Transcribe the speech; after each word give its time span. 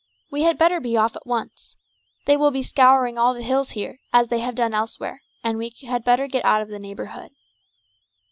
We 0.31 0.41
had 0.41 0.57
better 0.57 0.79
be 0.79 0.97
off 0.97 1.15
at 1.15 1.27
once. 1.27 1.75
They 2.25 2.35
will 2.35 2.49
be 2.49 2.63
scouring 2.63 3.19
all 3.19 3.35
the 3.35 3.43
hills 3.43 3.73
here, 3.77 3.99
as 4.11 4.29
they 4.29 4.39
have 4.39 4.55
done 4.55 4.73
elsewhere, 4.73 5.21
and 5.43 5.59
we 5.59 5.71
had 5.87 6.03
better 6.03 6.25
get 6.25 6.43
out 6.43 6.63
of 6.63 6.69
the 6.69 6.79
neighbourhood." 6.79 7.29